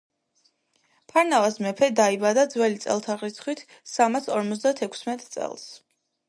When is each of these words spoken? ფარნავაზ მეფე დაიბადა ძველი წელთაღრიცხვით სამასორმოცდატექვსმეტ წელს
ფარნავაზ 1.11 1.57
მეფე 1.65 1.89
დაიბადა 1.99 2.45
ძველი 2.53 2.81
წელთაღრიცხვით 2.87 3.63
სამასორმოცდატექვსმეტ 3.93 5.29
წელს 5.37 5.71